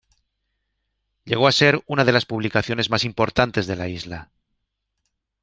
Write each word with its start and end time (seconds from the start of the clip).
Llegó 1.25 1.47
a 1.47 1.51
ser 1.51 1.83
una 1.85 2.03
de 2.03 2.11
las 2.11 2.25
publicaciones 2.25 2.89
más 2.89 3.03
importantes 3.03 3.67
de 3.67 3.75
la 3.75 3.87
isla. 3.87 4.31